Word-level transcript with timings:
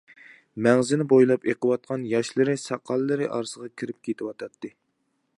مەڭزىنى 0.67 1.05
بويلاپ 1.09 1.43
ئېقىۋاتقان 1.51 2.07
ياشلىرى 2.11 2.55
ساقاللىرى 2.61 3.27
ئارىسىغا 3.35 3.69
كىرىپ 3.83 4.01
كېتىۋاتاتتى. 4.09 4.73